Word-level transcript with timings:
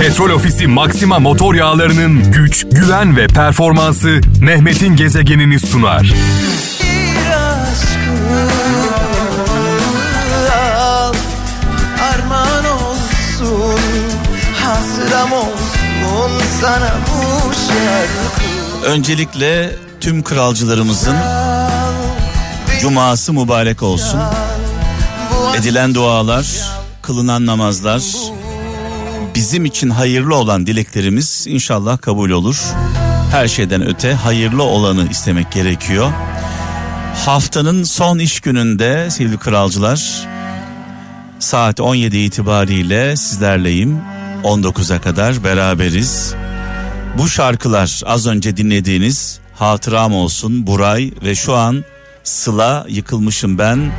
Petrol 0.00 0.30
Ofisi 0.30 0.66
Maxima 0.66 1.18
motor 1.18 1.54
yağlarının 1.54 2.32
güç, 2.32 2.66
güven 2.70 3.16
ve 3.16 3.26
performansı 3.26 4.20
Mehmet'in 4.40 4.96
gezegenini 4.96 5.60
sunar. 5.60 6.02
Bir 6.02 7.30
aşkı 7.30 8.52
al, 10.80 11.14
armağan 12.14 12.64
olsun, 12.64 13.80
hatıram 14.64 15.32
olsun 15.32 16.42
sana 16.60 16.94
bu 17.06 17.52
şarkı. 17.54 18.86
Öncelikle 18.86 19.76
tüm 20.00 20.22
kralcılarımızın 20.22 21.16
cuması 22.80 23.32
mübarek 23.32 23.82
olsun. 23.82 24.20
Edilen 25.58 25.94
dualar, 25.94 26.46
kılınan 27.02 27.46
namazlar, 27.46 28.02
bizim 29.34 29.64
için 29.64 29.90
hayırlı 29.90 30.34
olan 30.34 30.66
dileklerimiz 30.66 31.44
inşallah 31.48 31.98
kabul 31.98 32.30
olur. 32.30 32.62
Her 33.30 33.48
şeyden 33.48 33.86
öte 33.86 34.12
hayırlı 34.12 34.62
olanı 34.62 35.10
istemek 35.10 35.52
gerekiyor. 35.52 36.10
Haftanın 37.26 37.84
son 37.84 38.18
iş 38.18 38.40
gününde 38.40 39.10
sevgili 39.10 39.38
kralcılar 39.38 40.26
saat 41.38 41.80
17 41.80 42.16
itibariyle 42.16 43.16
sizlerleyim. 43.16 44.00
19'a 44.44 45.00
kadar 45.00 45.44
beraberiz. 45.44 46.34
Bu 47.18 47.28
şarkılar 47.28 48.00
az 48.04 48.26
önce 48.26 48.56
dinlediğiniz 48.56 49.38
Hatıram 49.54 50.14
olsun 50.14 50.66
Buray 50.66 51.12
ve 51.24 51.34
şu 51.34 51.54
an 51.54 51.84
Sıla 52.24 52.86
yıkılmışım 52.88 53.58
ben. 53.58 53.92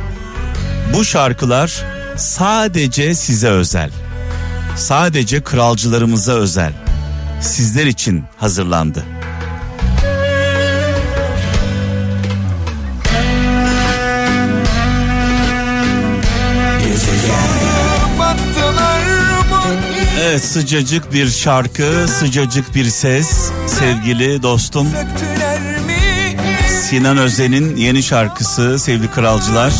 Bu 0.94 1.04
şarkılar 1.04 1.84
sadece 2.16 3.14
size 3.14 3.48
özel. 3.48 3.90
Sadece 4.78 5.42
kralcılarımıza 5.42 6.32
özel. 6.32 6.72
Sizler 7.40 7.86
için 7.86 8.24
hazırlandı. 8.36 9.04
Evet 20.22 20.44
sıcacık 20.44 21.12
bir 21.12 21.28
şarkı, 21.28 22.06
sıcacık 22.08 22.74
bir 22.74 22.84
ses. 22.84 23.50
Sevgili 23.66 24.42
dostum 24.42 24.88
Sinan 26.68 27.18
Özen'in 27.18 27.76
yeni 27.76 28.02
şarkısı 28.02 28.78
sevgili 28.78 29.10
kralcılar. 29.10 29.72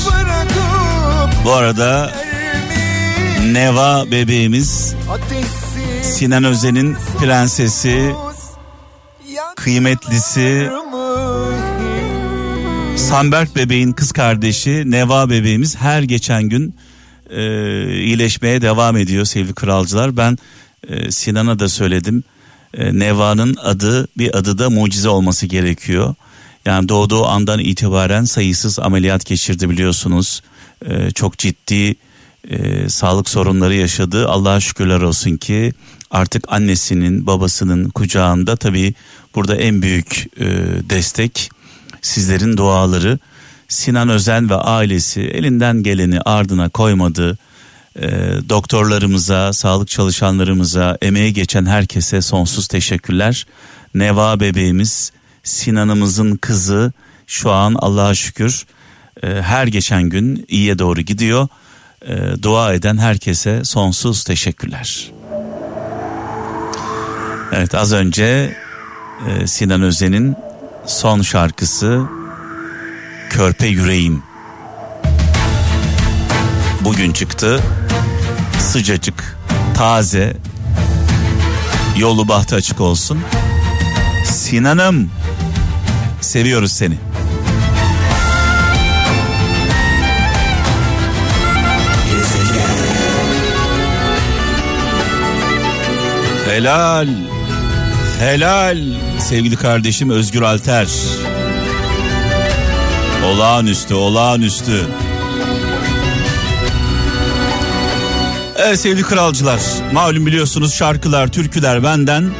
Bu 1.45 1.53
arada 1.53 2.11
Neva 3.45 4.11
bebeğimiz 4.11 4.95
Sinan 6.03 6.45
Özen'in 6.45 6.97
prensesi, 7.21 8.13
kıymetlisi 9.57 10.71
Samberk 12.97 13.57
bebeğin 13.57 13.93
kız 13.93 14.13
kardeşi 14.13 14.91
Neva 14.91 15.31
bebeğimiz 15.31 15.77
her 15.77 16.03
geçen 16.03 16.43
gün 16.43 16.75
e, 17.31 17.43
iyileşmeye 18.01 18.63
devam 18.63 18.97
ediyor 18.97 19.25
sevgili 19.25 19.55
kralcılar. 19.55 20.17
Ben 20.17 20.39
e, 20.89 21.11
Sinan'a 21.11 21.59
da 21.59 21.69
söyledim. 21.69 22.25
E, 22.75 22.99
Neva'nın 22.99 23.57
adı 23.57 24.09
bir 24.19 24.39
adı 24.39 24.59
da 24.59 24.71
mucize 24.71 25.09
olması 25.09 25.47
gerekiyor. 25.47 26.15
Yani 26.65 26.89
doğduğu 26.89 27.27
andan 27.27 27.59
itibaren 27.59 28.25
sayısız 28.25 28.79
ameliyat 28.79 29.27
geçirdi 29.27 29.71
biliyorsunuz. 29.71 30.43
E, 30.87 31.11
çok 31.11 31.39
ciddi 31.39 31.97
e, 32.51 32.89
sağlık 32.89 33.29
sorunları 33.29 33.75
yaşadı. 33.75 34.29
Allah'a 34.29 34.61
şükürler 34.61 35.01
olsun 35.01 35.37
ki 35.37 35.73
artık 36.11 36.45
annesinin 36.53 37.27
babasının 37.27 37.91
kucağında 37.91 38.57
tabii 38.57 38.95
burada 39.35 39.57
en 39.57 39.83
büyük 39.83 40.27
e, 40.41 40.47
destek 40.91 41.51
sizlerin 42.03 42.57
duaları. 42.57 43.19
Sinan 43.69 44.09
Özen 44.09 44.51
ve 44.51 44.55
ailesi 44.55 45.21
elinden 45.21 45.83
geleni 45.83 46.21
ardına 46.21 46.69
koymadı. 46.69 47.39
E, 47.97 48.09
doktorlarımıza, 48.49 49.53
sağlık 49.53 49.89
çalışanlarımıza, 49.89 50.99
emeği 51.03 51.33
geçen 51.33 51.67
herkese 51.67 52.23
sonsuz 52.23 52.69
teşekkürler. 52.69 53.47
Neva 53.95 54.41
bebeğimiz, 54.41 55.13
Sinan'ımızın 55.43 56.37
kızı 56.37 56.93
şu 57.27 57.51
an 57.51 57.75
Allah'a 57.75 58.15
şükür 58.15 58.67
e, 59.23 59.27
her 59.27 59.67
geçen 59.67 60.03
gün 60.03 60.45
iyiye 60.49 60.79
doğru 60.79 61.01
gidiyor. 61.01 61.49
E, 62.07 62.43
dua 62.43 62.75
eden 62.75 62.99
herkese 62.99 63.65
sonsuz 63.65 64.25
teşekkürler. 64.25 65.11
Evet 67.53 67.75
az 67.75 67.93
önce 67.93 68.57
e, 69.29 69.47
Sinan 69.47 69.83
Özen'in 69.83 70.37
son 70.87 71.23
şarkısı 71.23 72.03
Körpe 73.31 73.67
Yüreğim. 73.67 74.23
Bugün 76.81 77.13
çıktı. 77.13 77.63
Sıcacık, 78.59 79.39
taze. 79.75 80.37
Yolu 81.97 82.29
bahtı 82.29 82.57
açık 82.57 82.81
olsun. 82.81 83.21
Sinan'ım 84.25 85.11
seviyoruz 86.21 86.73
seni. 86.73 87.08
Helal. 96.59 97.09
Helal 98.19 98.79
sevgili 99.19 99.57
kardeşim 99.57 100.11
Özgür 100.11 100.43
Alter. 100.43 100.89
Olağanüstü, 103.25 103.95
olağanüstü. 103.95 104.87
Evet 108.57 108.81
sevgili 108.81 109.03
kralcılar, 109.03 109.61
malum 109.93 110.27
biliyorsunuz 110.27 110.75
şarkılar, 110.75 111.29
türküler 111.29 111.83
benden 111.83 112.31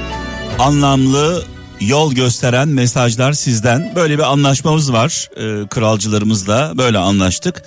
anlamlı 0.59 1.45
yol 1.81 2.15
gösteren 2.15 2.69
mesajlar 2.69 3.33
sizden. 3.33 3.93
Böyle 3.97 4.19
bir 4.19 4.33
anlaşmamız 4.33 4.93
var 4.93 5.29
e, 5.37 5.69
kralcılarımızla 5.69 6.73
böyle 6.79 6.99
anlaştık. 6.99 7.63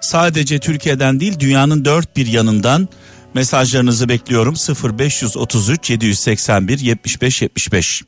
Sadece 0.00 0.58
Türkiye'den 0.58 1.20
değil 1.20 1.38
dünyanın 1.38 1.84
dört 1.84 2.16
bir 2.16 2.26
yanından 2.26 2.88
mesajlarınızı 3.34 4.08
bekliyorum. 4.08 4.54
0533 4.98 5.90
781 5.90 6.78
75 6.78 7.42
75 7.42 8.02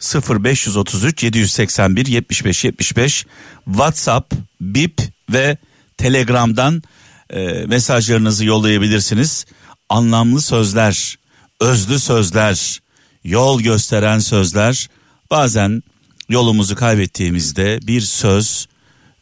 0533 0.00 1.22
781 1.22 2.06
75 2.06 2.64
75 2.64 3.26
WhatsApp, 3.64 4.34
Bip 4.60 5.00
ve 5.32 5.56
Telegram'dan 5.96 6.82
e, 7.30 7.64
mesajlarınızı 7.66 8.44
yollayabilirsiniz. 8.44 9.46
Anlamlı 9.88 10.40
sözler, 10.40 11.18
özlü 11.60 11.98
sözler, 11.98 12.80
yol 13.24 13.60
gösteren 13.60 14.18
sözler. 14.18 14.88
Bazen 15.30 15.82
yolumuzu 16.28 16.76
kaybettiğimizde 16.76 17.80
bir 17.82 18.00
söz 18.00 18.68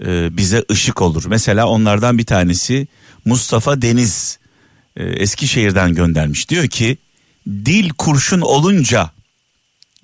e, 0.01 0.37
bize 0.37 0.65
ışık 0.71 1.03
olur. 1.03 1.25
Mesela 1.29 1.69
onlardan 1.69 2.19
bir 2.19 2.27
tanesi 2.27 2.87
Mustafa 3.25 3.83
Deniz 3.83 4.39
e, 4.97 5.05
Eskişehir'den 5.05 5.95
göndermiş. 5.95 6.49
Diyor 6.49 6.69
ki 6.69 6.99
dil 7.47 7.91
kurşun 7.91 8.41
olunca 8.41 9.11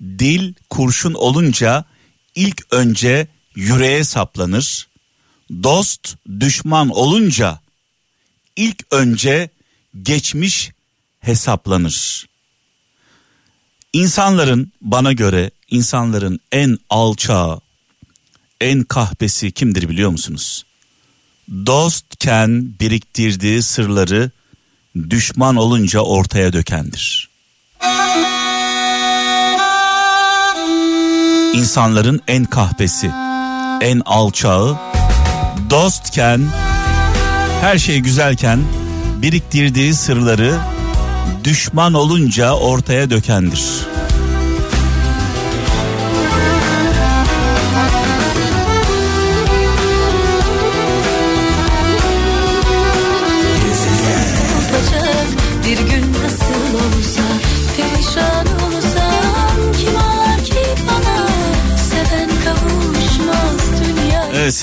dil 0.01 0.53
kurşun 0.69 1.13
olunca 1.13 1.85
ilk 2.35 2.61
önce 2.71 3.27
yüreğe 3.55 4.03
saplanır. 4.03 4.87
Dost 5.63 6.15
düşman 6.39 6.89
olunca 6.89 7.59
ilk 8.55 8.85
önce 8.91 9.49
geçmiş 10.01 10.71
hesaplanır. 11.19 12.25
İnsanların 13.93 14.71
bana 14.81 15.13
göre 15.13 15.51
insanların 15.69 16.39
en 16.51 16.77
alçağı, 16.89 17.61
en 18.61 18.83
kahpesi 18.83 19.51
kimdir 19.51 19.89
biliyor 19.89 20.09
musunuz? 20.09 20.65
Dostken 21.49 22.79
biriktirdiği 22.79 23.61
sırları 23.61 24.31
düşman 25.09 25.55
olunca 25.55 25.99
ortaya 25.99 26.53
dökendir. 26.53 27.29
İnsanların 31.53 32.21
en 32.27 32.45
kahpesi, 32.45 33.11
en 33.81 34.01
alçağı, 34.05 34.77
dostken, 35.69 36.41
her 37.61 37.77
şey 37.77 37.99
güzelken 37.99 38.59
biriktirdiği 39.21 39.93
sırları 39.93 40.57
düşman 41.43 41.93
olunca 41.93 42.53
ortaya 42.53 43.09
dökendir. 43.09 43.92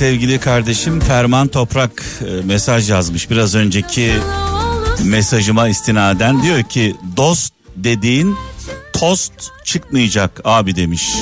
Sevgili 0.00 0.41
kardeşim 0.41 1.00
Ferman 1.00 1.49
Toprak 1.49 2.02
e, 2.26 2.47
mesaj 2.47 2.91
yazmış 2.91 3.31
biraz 3.31 3.55
önceki 3.55 4.12
mesajıma 5.05 5.69
istinaden 5.69 6.43
diyor 6.43 6.62
ki 6.62 6.97
dost 7.17 7.55
dediğin 7.76 8.37
tost 8.93 9.32
çıkmayacak 9.64 10.41
abi 10.44 10.76
demiş. 10.76 11.12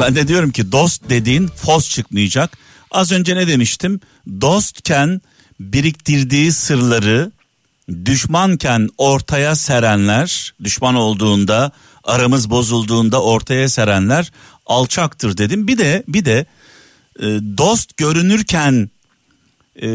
Ben 0.00 0.14
de 0.16 0.28
diyorum 0.28 0.50
ki 0.50 0.72
dost 0.72 1.02
dediğin 1.08 1.46
fos 1.46 1.90
çıkmayacak. 1.90 2.58
Az 2.90 3.12
önce 3.12 3.36
ne 3.36 3.48
demiştim? 3.48 4.00
Dostken 4.40 5.20
biriktirdiği 5.60 6.52
sırları 6.52 7.32
düşmanken 8.04 8.88
ortaya 8.98 9.54
serenler, 9.54 10.54
düşman 10.64 10.94
olduğunda, 10.94 11.72
aramız 12.04 12.50
bozulduğunda 12.50 13.22
ortaya 13.22 13.68
serenler 13.68 14.32
alçaktır 14.66 15.36
dedim. 15.36 15.68
Bir 15.68 15.78
de 15.78 16.02
bir 16.08 16.24
de 16.24 16.46
e, 17.18 17.26
dost 17.58 17.96
görünürken 17.96 18.90
e, 19.82 19.88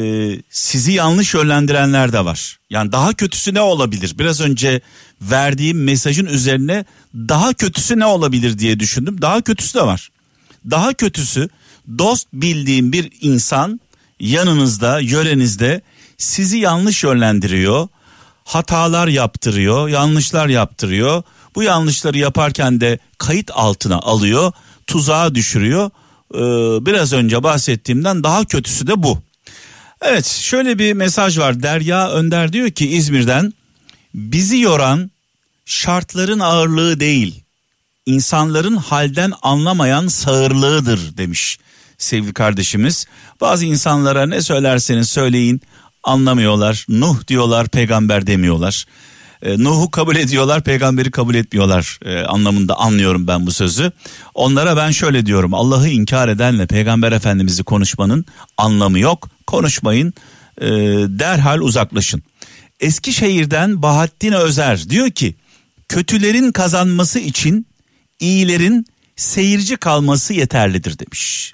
sizi 0.50 0.92
yanlış 0.92 1.34
yönlendirenler 1.34 2.14
de 2.14 2.26
var. 2.26 2.60
Yani 2.70 2.92
daha 2.92 3.14
kötüsü 3.14 3.54
ne 3.54 3.62
olabilir? 3.62 4.16
Biraz 4.20 4.42
önce 4.42 4.82
verdiğim 5.22 5.84
mesajın 5.84 6.26
üzerine 6.26 6.86
daha 7.16 7.54
kötüsü 7.54 8.00
ne 8.00 8.06
olabilir 8.06 8.60
diye 8.60 8.80
düşündüm. 8.80 9.22
Daha 9.22 9.42
kötüsü 9.42 9.80
de 9.80 9.82
var. 9.82 10.10
Daha 10.72 10.94
kötüsü 10.94 11.50
dost 11.98 12.28
bildiğim 12.34 12.92
bir 12.92 13.12
insan 13.22 13.80
yanınızda, 14.20 15.00
yörenizde 15.00 15.82
sizi 16.18 16.58
yanlış 16.58 17.04
yönlendiriyor. 17.04 17.88
Hatalar 18.44 19.08
yaptırıyor, 19.08 19.88
yanlışlar 19.88 20.48
yaptırıyor. 20.48 21.24
Bu 21.56 21.64
yanlışları 21.64 22.18
yaparken 22.18 22.82
de 22.82 23.00
kayıt 23.18 23.52
altına 23.54 23.98
alıyor, 23.98 24.52
tuzağa 24.88 25.36
düşürüyor. 25.36 25.90
Ee, 26.34 26.40
biraz 26.86 27.14
önce 27.14 27.44
bahsettiğimden 27.44 28.24
daha 28.24 28.46
kötüsü 28.46 28.88
de 28.88 29.04
bu. 29.04 29.20
Evet 30.02 30.26
şöyle 30.26 30.80
bir 30.80 30.94
mesaj 30.94 31.38
var 31.38 31.64
Derya 31.64 32.12
Önder 32.12 32.54
diyor 32.54 32.70
ki 32.70 32.90
İzmir'den 32.90 33.54
bizi 34.14 34.60
yoran 34.60 35.12
şartların 35.66 36.40
ağırlığı 36.40 37.00
değil 37.00 37.44
insanların 38.06 38.76
halden 38.76 39.34
anlamayan 39.42 40.08
sağırlığıdır 40.08 41.18
demiş 41.18 41.58
sevgili 41.98 42.34
kardeşimiz. 42.34 43.06
Bazı 43.42 43.66
insanlara 43.66 44.26
ne 44.26 44.42
söylerseniz 44.42 45.10
söyleyin 45.10 45.62
anlamıyorlar. 46.04 46.86
Nuh 46.90 47.28
diyorlar 47.28 47.68
peygamber 47.68 48.28
demiyorlar. 48.28 48.86
E, 49.44 49.64
Nuh'u 49.64 49.92
kabul 49.92 50.16
ediyorlar 50.16 50.64
peygamberi 50.64 51.12
kabul 51.12 51.36
etmiyorlar 51.36 52.00
e, 52.06 52.20
anlamında 52.20 52.80
anlıyorum 52.80 53.28
ben 53.28 53.46
bu 53.46 53.52
sözü. 53.52 53.92
Onlara 54.34 54.78
ben 54.78 54.92
şöyle 54.92 55.26
diyorum 55.26 55.54
Allah'ı 55.54 55.90
inkar 55.90 56.28
edenle 56.28 56.68
peygamber 56.68 57.12
efendimizi 57.12 57.64
konuşmanın 57.64 58.26
anlamı 58.58 59.00
yok. 59.00 59.30
Konuşmayın 59.48 60.14
e, 60.62 60.68
derhal 61.20 61.60
uzaklaşın. 61.60 62.24
Eskişehir'den 62.80 63.82
Bahattin 63.82 64.32
Özer 64.32 64.90
diyor 64.90 65.12
ki 65.12 65.36
kötülerin 65.90 66.52
kazanması 66.52 67.20
için 67.20 67.68
iyilerin 68.20 68.86
seyirci 69.16 69.78
kalması 69.78 70.34
yeterlidir 70.34 71.00
demiş. 71.00 71.54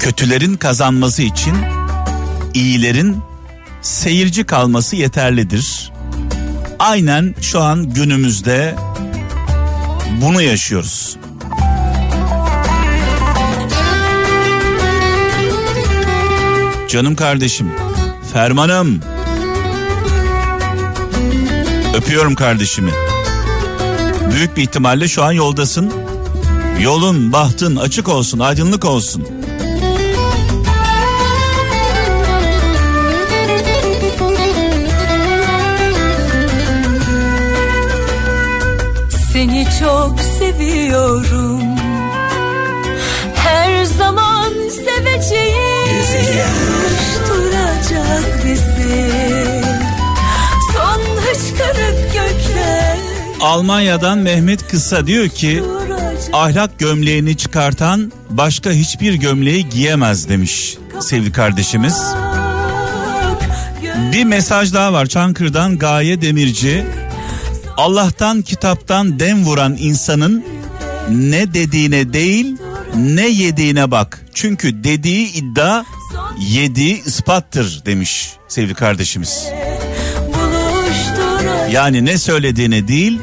Kötülerin 0.00 0.56
kazanması 0.56 1.22
için 1.22 1.54
iyilerin 2.54 3.16
seyirci 3.86 4.44
kalması 4.44 4.96
yeterlidir. 4.96 5.92
Aynen 6.78 7.34
şu 7.40 7.60
an 7.60 7.90
günümüzde 7.90 8.74
bunu 10.20 10.42
yaşıyoruz. 10.42 11.16
Canım 16.88 17.16
kardeşim, 17.16 17.70
Fermanım. 18.32 19.00
Öpüyorum 21.94 22.34
kardeşimi. 22.34 22.90
Büyük 24.34 24.56
bir 24.56 24.62
ihtimalle 24.62 25.08
şu 25.08 25.24
an 25.24 25.32
yoldasın. 25.32 25.92
Yolun, 26.80 27.32
bahtın 27.32 27.76
açık 27.76 28.08
olsun, 28.08 28.38
aydınlık 28.38 28.84
olsun. 28.84 29.35
Seni 39.36 39.66
çok 39.80 40.20
seviyorum. 40.20 41.62
Her 43.34 43.84
zaman 43.84 44.52
seveceğim. 44.68 46.54
Duracak 47.28 48.44
bizi. 48.44 49.10
Son 50.74 51.00
hıçkırık 51.16 52.12
gökler. 52.12 52.98
Almanya'dan 53.40 54.18
Mehmet 54.18 54.68
Kısa 54.68 55.06
diyor 55.06 55.28
ki 55.28 55.62
ahlak 56.32 56.78
gömleğini 56.78 57.36
çıkartan 57.36 58.12
başka 58.30 58.70
hiçbir 58.70 59.14
gömleği 59.14 59.68
giyemez 59.68 60.28
demiş 60.28 60.76
sevgili 61.00 61.32
kardeşimiz. 61.32 62.02
Bir 64.12 64.24
mesaj 64.24 64.74
daha 64.74 64.92
var 64.92 65.06
Çankırı'dan 65.06 65.78
Gaye 65.78 66.20
Demirci. 66.20 66.86
Allah'tan 67.76 68.42
kitaptan 68.42 69.20
dem 69.20 69.44
vuran 69.44 69.76
insanın 69.78 70.44
ne 71.10 71.54
dediğine 71.54 72.12
değil 72.12 72.56
ne 72.96 73.28
yediğine 73.28 73.90
bak. 73.90 74.24
Çünkü 74.34 74.84
dediği 74.84 75.32
iddia 75.32 75.84
yediği 76.38 77.04
ispattır 77.04 77.82
demiş 77.86 78.30
sevgili 78.48 78.74
kardeşimiz. 78.74 79.46
Yani 81.70 82.04
ne 82.04 82.18
söylediğine 82.18 82.88
değil 82.88 83.20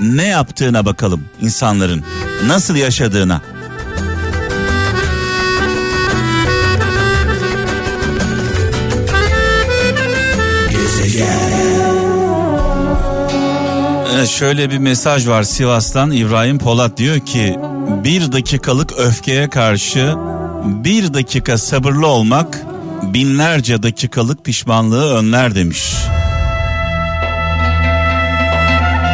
ne 0.00 0.26
yaptığına 0.26 0.86
bakalım 0.86 1.24
insanların 1.40 2.04
nasıl 2.46 2.76
yaşadığına. 2.76 3.42
Şöyle 14.26 14.70
bir 14.70 14.78
mesaj 14.78 15.28
var 15.28 15.42
Sivas'tan 15.42 16.10
İbrahim 16.10 16.58
Polat 16.58 16.96
diyor 16.96 17.20
ki 17.20 17.58
bir 18.04 18.32
dakikalık 18.32 18.98
öfkeye 18.98 19.50
karşı 19.50 20.14
bir 20.64 21.14
dakika 21.14 21.58
sabırlı 21.58 22.06
olmak 22.06 22.62
binlerce 23.02 23.82
dakikalık 23.82 24.44
pişmanlığı 24.44 25.14
önler 25.14 25.54
demiş. 25.54 25.94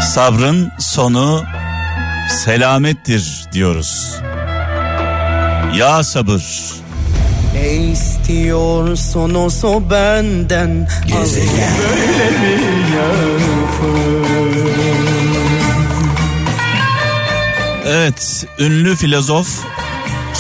Sabrın 0.02 0.70
sonu 0.78 1.44
selamettir 2.28 3.44
diyoruz. 3.52 4.20
Ya 5.78 6.02
sabır. 6.02 6.44
Ne 7.54 7.74
istiyorsun 7.74 9.34
o 9.34 9.90
benden 9.90 10.88
Gezegen 11.06 11.72
Böyle 11.78 12.30
mi 12.30 12.64
Evet 17.86 18.46
ünlü 18.58 18.96
filozof 18.96 19.64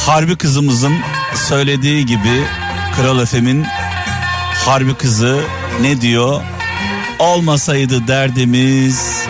Harbi 0.06 0.36
kızımızın 0.36 0.94
söylediği 1.34 2.06
gibi 2.06 2.42
Kral 2.96 3.20
Efem'in 3.22 3.64
Harbi 4.64 4.94
kızı 4.94 5.40
ne 5.80 6.00
diyor? 6.00 6.42
Olmasaydı 7.18 8.08
derdimiz 8.08 9.26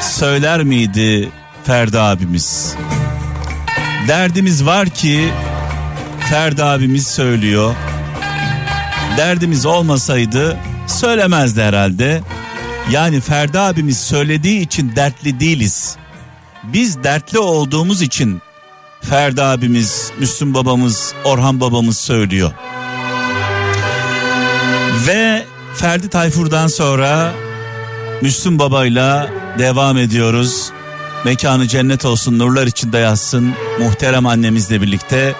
söyler 0.00 0.62
miydi 0.62 1.28
Ferdi 1.64 1.98
abimiz? 1.98 2.74
Derdimiz 4.08 4.66
var 4.66 4.88
ki 4.88 5.28
Ferdi 6.30 6.64
abimiz 6.64 7.06
söylüyor. 7.06 7.74
Derdimiz 9.16 9.66
olmasaydı 9.66 10.56
söylemezdi 10.86 11.62
herhalde. 11.62 12.20
Yani 12.90 13.20
Ferdi 13.20 13.58
abimiz 13.58 14.00
söylediği 14.00 14.60
için 14.60 14.96
dertli 14.96 15.40
değiliz. 15.40 15.96
Biz 16.64 17.04
dertli 17.04 17.38
olduğumuz 17.38 18.02
için 18.02 18.42
Ferdi 19.00 19.42
abimiz, 19.42 20.10
Müslüm 20.18 20.54
babamız, 20.54 21.14
Orhan 21.24 21.60
babamız 21.60 21.98
söylüyor. 21.98 22.52
Ve 25.06 25.44
Ferdi 25.74 26.08
Tayfur'dan 26.08 26.66
sonra 26.66 27.32
Müslüm 28.22 28.58
babayla 28.58 29.30
devam 29.58 29.98
ediyoruz. 29.98 30.70
Mekanı 31.24 31.68
cennet 31.68 32.04
olsun, 32.04 32.38
nurlar 32.38 32.66
içinde 32.66 32.98
yatsın. 32.98 33.54
Muhterem 33.78 34.26
annemizle 34.26 34.82
birlikte 34.82 35.34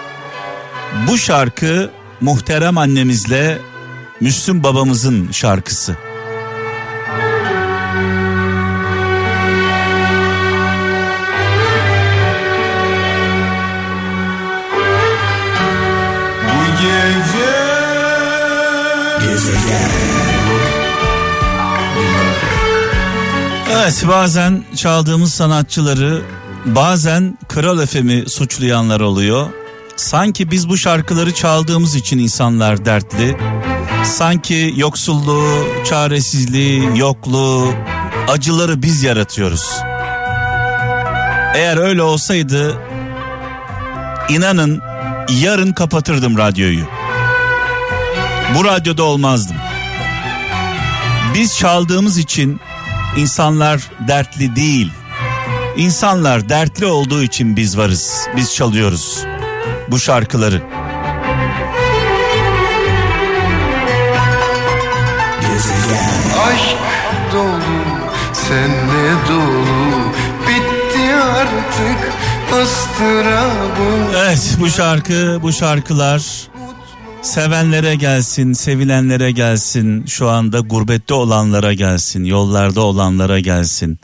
bu 1.08 1.18
şarkı 1.18 1.90
muhterem 2.20 2.78
annemizle 2.78 3.58
Müslüm 4.20 4.62
babamızın 4.62 5.32
şarkısı. 5.32 5.96
Evet 23.88 24.04
bazen 24.08 24.64
çaldığımız 24.76 25.34
sanatçıları 25.34 26.22
bazen 26.64 27.38
Kral 27.48 27.86
FM'i 27.86 28.28
suçlayanlar 28.28 29.00
oluyor. 29.00 29.46
Sanki 29.96 30.50
biz 30.50 30.68
bu 30.68 30.76
şarkıları 30.76 31.34
çaldığımız 31.34 31.94
için 31.94 32.18
insanlar 32.18 32.84
dertli. 32.84 33.36
Sanki 34.04 34.74
yoksulluğu, 34.76 35.66
çaresizliği, 35.84 36.98
yokluğu, 36.98 37.72
acıları 38.28 38.82
biz 38.82 39.02
yaratıyoruz. 39.02 39.70
Eğer 41.54 41.76
öyle 41.76 42.02
olsaydı 42.02 42.76
inanın 44.28 44.82
yarın 45.40 45.72
kapatırdım 45.72 46.38
radyoyu. 46.38 46.84
Bu 48.58 48.64
radyoda 48.64 49.02
olmazdım. 49.02 49.56
Biz 51.34 51.58
çaldığımız 51.58 52.18
için 52.18 52.60
insanlar 53.18 53.90
dertli 54.08 54.56
değil. 54.56 54.92
İnsanlar 55.76 56.48
dertli 56.48 56.86
olduğu 56.86 57.22
için 57.22 57.56
biz 57.56 57.78
varız. 57.78 58.26
Biz 58.36 58.54
çalıyoruz 58.54 59.24
bu 59.90 59.98
şarkıları. 59.98 60.62
Aşk 66.48 66.78
dolu, 67.32 67.78
senle 68.32 69.28
dolu 69.28 70.12
Bitti 70.48 71.14
artık 71.14 72.12
ıstırabım 72.62 74.14
Evet 74.16 74.56
bu 74.60 74.68
şarkı 74.68 75.38
bu 75.42 75.52
şarkılar 75.52 76.48
sevenlere 77.22 77.94
gelsin, 77.94 78.52
sevilenlere 78.52 79.30
gelsin, 79.30 80.06
şu 80.06 80.28
anda 80.28 80.60
gurbette 80.60 81.14
olanlara 81.14 81.72
gelsin, 81.72 82.24
yollarda 82.24 82.80
olanlara 82.80 83.40
gelsin. 83.40 83.98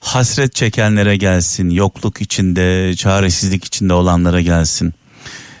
Hasret 0.00 0.54
çekenlere 0.54 1.16
gelsin, 1.16 1.70
yokluk 1.70 2.20
içinde, 2.20 2.96
çaresizlik 2.96 3.64
içinde 3.64 3.94
olanlara 3.94 4.40
gelsin. 4.40 4.94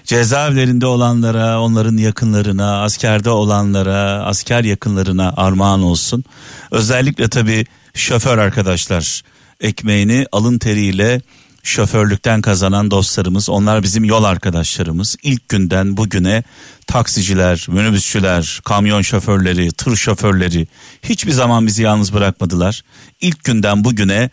Cezaevlerinde 0.04 0.86
olanlara, 0.86 1.60
onların 1.60 1.96
yakınlarına, 1.96 2.82
askerde 2.82 3.30
olanlara, 3.30 4.24
asker 4.24 4.64
yakınlarına 4.64 5.34
armağan 5.36 5.82
olsun. 5.82 6.24
Özellikle 6.70 7.28
tabii 7.28 7.66
şoför 7.94 8.38
arkadaşlar 8.38 9.22
ekmeğini 9.60 10.26
alın 10.32 10.58
teriyle 10.58 11.20
şoförlükten 11.62 12.40
kazanan 12.40 12.90
dostlarımız. 12.90 13.48
Onlar 13.48 13.82
bizim 13.82 14.04
yol 14.04 14.24
arkadaşlarımız. 14.24 15.16
İlk 15.22 15.48
günden 15.48 15.96
bugüne 15.96 16.42
taksiciler 16.86 17.66
minibüsçüler 17.68 18.60
kamyon 18.64 19.02
şoförleri 19.02 19.72
tır 19.72 19.96
şoförleri 19.96 20.66
hiçbir 21.02 21.32
zaman 21.32 21.66
bizi 21.66 21.82
yalnız 21.82 22.14
bırakmadılar. 22.14 22.82
İlk 23.20 23.44
günden 23.44 23.84
bugüne 23.84 24.30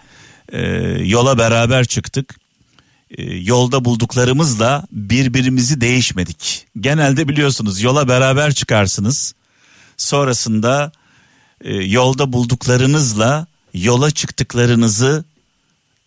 e, 0.52 0.62
yola 1.04 1.38
beraber 1.38 1.86
çıktık. 1.86 2.36
E, 3.18 3.24
yolda 3.24 3.86
bulduklarımızla 3.86 4.88
birbirimizi 4.92 5.82
değişmedik. 5.82 6.68
Genelde 6.80 7.28
biliyorsunuz 7.28 7.82
yola 7.82 8.08
beraber 8.08 8.54
çıkarsınız. 8.54 9.34
Sonrasında 9.98 10.92
e, 11.62 11.76
yolda 11.76 12.34
bulduklarınızla 12.34 13.48
yola 13.74 14.12
çıktıklarınızı 14.12 15.26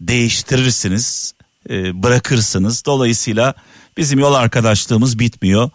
değiştirirsiniz, 0.08 1.34
e, 1.70 2.02
bırakırsınız. 2.02 2.84
Dolayısıyla 2.86 3.54
bizim 3.96 4.18
yol 4.18 4.34
arkadaşlığımız 4.34 5.18
bitmiyor. 5.18 5.70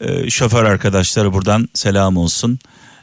E, 0.00 0.30
şoför 0.30 0.64
arkadaşları 0.64 1.32
buradan 1.32 1.68
selam 1.74 2.16
olsun. 2.16 2.58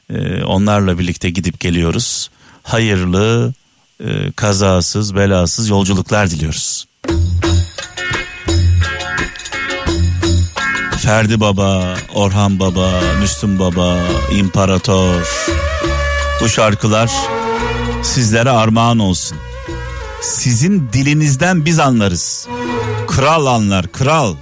E, 0.10 0.44
onlarla 0.44 1.00
birlikte 1.00 1.30
gidip 1.30 1.60
geliyoruz. 1.60 2.30
Hayırlı, 2.64 3.54
kazasız, 4.36 5.16
belasız 5.16 5.70
yolculuklar 5.70 6.30
diliyoruz. 6.30 6.88
Ferdi 10.98 11.40
Baba, 11.40 11.96
Orhan 12.14 12.60
Baba, 12.60 13.02
Müslüm 13.22 13.60
Baba, 13.60 13.98
İmparator. 14.32 15.28
Bu 16.42 16.50
şarkılar 16.50 17.12
sizlere 18.04 18.50
armağan 18.50 19.00
olsun 19.00 19.38
sizin 20.24 20.90
dilinizden 20.94 21.66
biz 21.66 21.80
anlarız. 21.80 22.48
Kral 23.08 23.46
anlar, 23.46 23.92
kral. 23.92 24.36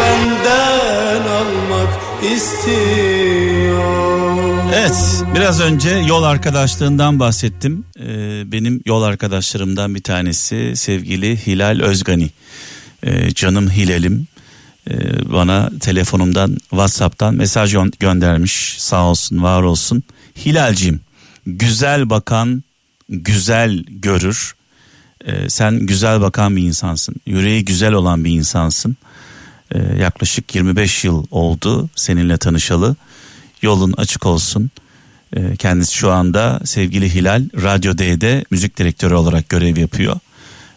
Benden 0.00 1.22
almak 1.22 2.00
istiyor 2.36 3.48
Evet, 4.74 5.24
biraz 5.34 5.60
önce 5.60 5.90
yol 5.90 6.22
arkadaşlığından 6.22 7.20
bahsettim. 7.20 7.84
Ee, 8.00 8.52
benim 8.52 8.82
yol 8.86 9.02
arkadaşlarımdan 9.02 9.94
bir 9.94 10.02
tanesi 10.02 10.72
sevgili 10.76 11.46
Hilal 11.46 11.80
Özgani. 11.80 12.30
Ee, 13.02 13.34
canım 13.34 13.70
Hilal'im. 13.70 14.26
Ee, 14.90 15.32
bana 15.32 15.70
telefonumdan 15.80 16.56
WhatsApp'tan 16.70 17.34
mesaj 17.34 17.76
göndermiş 18.00 18.76
sağ 18.78 19.04
olsun 19.04 19.42
var 19.42 19.62
olsun. 19.62 20.02
Hilal'cim 20.46 21.00
güzel 21.46 22.10
bakan 22.10 22.64
güzel 23.08 23.84
görür. 23.88 24.54
Ee, 25.24 25.48
sen 25.48 25.86
güzel 25.86 26.20
bakan 26.20 26.56
bir 26.56 26.62
insansın. 26.62 27.14
Yüreği 27.26 27.64
güzel 27.64 27.92
olan 27.92 28.24
bir 28.24 28.30
insansın. 28.30 28.96
Ee, 29.72 29.78
yaklaşık 29.78 30.54
25 30.54 31.04
yıl 31.04 31.26
oldu 31.30 31.90
seninle 31.96 32.36
tanışalı. 32.38 32.96
Yolun 33.62 33.94
açık 33.96 34.26
olsun. 34.26 34.70
kendisi 35.58 35.94
şu 35.94 36.10
anda 36.12 36.60
sevgili 36.64 37.14
Hilal 37.14 37.44
Radyo 37.62 37.98
D'de 37.98 38.44
müzik 38.50 38.78
direktörü 38.78 39.14
olarak 39.14 39.48
görev 39.48 39.76
yapıyor. 39.76 40.20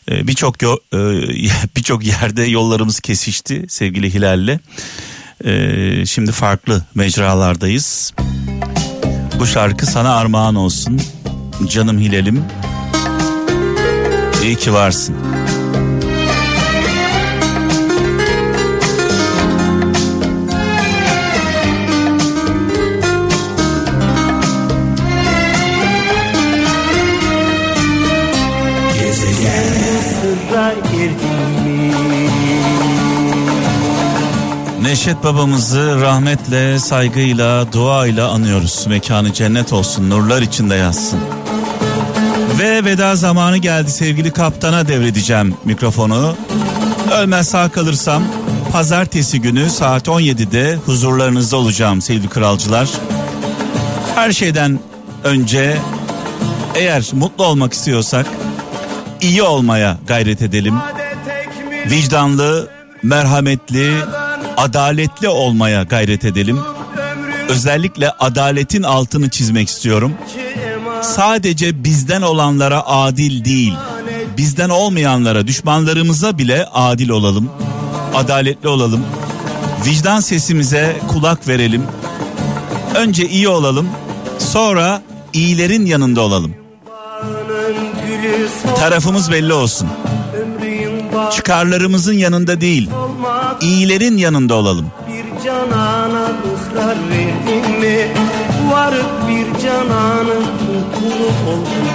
Ee, 0.09 0.27
birçok 0.27 0.63
e, 0.63 0.67
birçok 1.77 2.05
yerde 2.05 2.43
yollarımız 2.43 2.99
kesişti 2.99 3.65
sevgili 3.69 4.13
Hilal'le. 4.13 4.59
Ee, 5.45 6.05
şimdi 6.05 6.31
farklı 6.31 6.85
mecralardayız. 6.95 8.13
Bu 9.39 9.47
şarkı 9.47 9.85
sana 9.85 10.15
armağan 10.15 10.55
olsun. 10.55 11.01
Canım 11.69 11.99
Hilal'im. 11.99 12.43
İyi 14.43 14.55
ki 14.55 14.73
varsın. 14.73 15.15
Neşet 34.81 35.23
babamızı 35.23 36.01
rahmetle, 36.01 36.79
saygıyla, 36.79 37.73
duayla 37.73 38.29
anıyoruz. 38.29 38.87
Mekanı 38.87 39.33
cennet 39.33 39.73
olsun, 39.73 40.09
nurlar 40.09 40.41
içinde 40.41 40.75
yazsın. 40.75 41.19
Ve 42.59 42.85
veda 42.85 43.15
zamanı 43.15 43.57
geldi 43.57 43.91
sevgili 43.91 44.31
kaptana 44.31 44.87
devredeceğim 44.87 45.55
mikrofonu. 45.65 46.35
Ölmez 47.13 47.47
sağ 47.47 47.69
kalırsam 47.69 48.23
pazartesi 48.71 49.41
günü 49.41 49.69
saat 49.69 50.07
17'de 50.07 50.75
huzurlarınızda 50.85 51.57
olacağım 51.57 52.01
sevgili 52.01 52.29
kralcılar. 52.29 52.89
Her 54.15 54.31
şeyden 54.31 54.79
önce 55.23 55.77
eğer 56.75 57.09
mutlu 57.13 57.45
olmak 57.45 57.73
istiyorsak 57.73 58.25
iyi 59.21 59.43
olmaya 59.43 59.97
gayret 60.07 60.41
edelim. 60.41 60.75
Vicdanlı, 61.89 62.69
merhametli, 63.03 63.93
adaletli 64.57 65.29
olmaya 65.29 65.83
gayret 65.83 66.25
edelim. 66.25 66.59
Özellikle 67.49 68.11
adaletin 68.11 68.83
altını 68.83 69.29
çizmek 69.29 69.69
istiyorum. 69.69 70.13
Sadece 71.01 71.83
bizden 71.83 72.21
olanlara 72.21 72.87
adil 72.87 73.45
değil, 73.45 73.73
bizden 74.37 74.69
olmayanlara, 74.69 75.47
düşmanlarımıza 75.47 76.37
bile 76.37 76.65
adil 76.65 77.09
olalım. 77.09 77.49
Adaletli 78.15 78.69
olalım. 78.69 79.05
Vicdan 79.85 80.19
sesimize 80.19 80.95
kulak 81.07 81.47
verelim. 81.47 81.83
Önce 82.95 83.29
iyi 83.29 83.47
olalım, 83.47 83.89
sonra 84.39 85.01
iyilerin 85.33 85.85
yanında 85.85 86.21
olalım. 86.21 86.60
Tarafımız 88.79 89.31
belli 89.31 89.53
olsun. 89.53 89.87
Çıkarlarımızın 91.31 92.13
yanında 92.13 92.61
değil, 92.61 92.89
iyilerin 93.61 94.17
yanında 94.17 94.55
olalım. 94.55 94.85
Bir 95.07 95.43
canana 95.45 96.25
ısrar 96.25 96.97
verdin 97.09 97.79
mi? 97.79 98.07
Varıp 98.71 99.27
bir 99.27 99.61
cananın 99.63 100.45
kulu 100.99 101.51
oldum. 101.51 101.91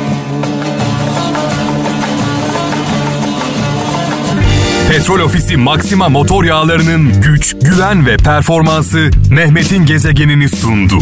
Kontrol 5.07 5.21
Ofisi 5.21 5.57
Maxima 5.57 6.09
motor 6.09 6.45
yağlarının 6.45 7.23
güç, 7.23 7.57
güven 7.63 8.07
ve 8.07 8.17
performansı 8.17 9.11
Mehmet'in 9.31 9.87
gezegenini 9.87 10.49
sundu. 10.49 10.99